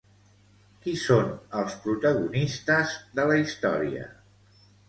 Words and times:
Qui 0.85 0.93
són 1.01 1.29
els 1.59 1.77
protagonistes 1.85 2.97
de 3.21 3.29
la 3.33 3.39
història? 3.45 4.09